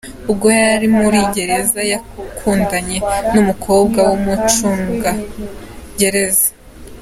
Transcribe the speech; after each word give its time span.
Ubwo 0.31 0.47
yari 0.61 0.87
muri 0.97 1.19
gereza 1.35 1.81
,yakundanye 1.91 2.97
n’umukobwa 3.33 3.99
w’umucungagereza. 4.09 6.47